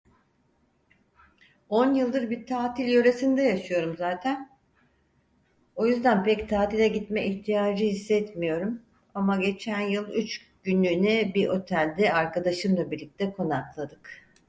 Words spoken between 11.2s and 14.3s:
bir otelde arkadaşımla birlikte konakladık.